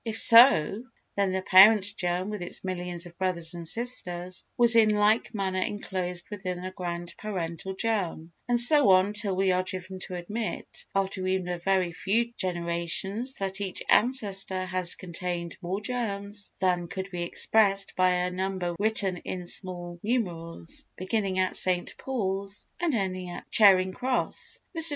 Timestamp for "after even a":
10.95-11.59